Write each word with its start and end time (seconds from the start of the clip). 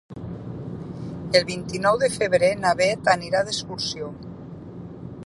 El 1.39 1.45
vint-i-nou 1.49 2.01
de 2.05 2.09
febrer 2.15 2.51
na 2.65 2.73
Bet 2.81 3.13
anirà 3.15 3.45
d'excursió. 3.51 4.11